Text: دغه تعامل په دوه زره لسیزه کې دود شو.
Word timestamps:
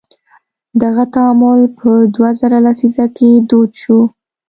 دغه 0.81 1.03
تعامل 1.15 1.59
په 1.77 1.89
دوه 2.15 2.29
زره 2.39 2.57
لسیزه 2.65 3.05
کې 3.17 3.29
دود 3.49 3.71
شو. 3.81 3.99